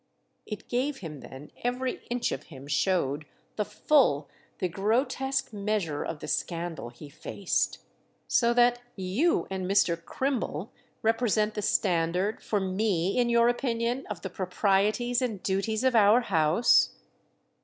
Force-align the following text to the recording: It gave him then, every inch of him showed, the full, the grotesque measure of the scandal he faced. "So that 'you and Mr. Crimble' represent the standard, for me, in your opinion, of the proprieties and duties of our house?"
It 0.47 0.67
gave 0.67 0.97
him 0.97 1.19
then, 1.19 1.51
every 1.63 2.01
inch 2.09 2.31
of 2.31 2.45
him 2.45 2.65
showed, 2.65 3.27
the 3.55 3.63
full, 3.63 4.29
the 4.57 4.67
grotesque 4.67 5.53
measure 5.53 6.03
of 6.03 6.21
the 6.21 6.27
scandal 6.27 6.89
he 6.89 7.07
faced. 7.07 7.77
"So 8.27 8.51
that 8.55 8.81
'you 8.95 9.45
and 9.51 9.69
Mr. 9.69 10.03
Crimble' 10.03 10.71
represent 11.03 11.53
the 11.53 11.61
standard, 11.61 12.41
for 12.41 12.59
me, 12.59 13.15
in 13.15 13.29
your 13.29 13.47
opinion, 13.47 14.07
of 14.07 14.23
the 14.23 14.31
proprieties 14.31 15.21
and 15.21 15.43
duties 15.43 15.83
of 15.83 15.93
our 15.95 16.21
house?" 16.21 16.95